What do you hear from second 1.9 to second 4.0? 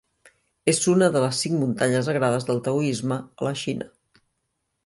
sagrades del taoisme a la Xina.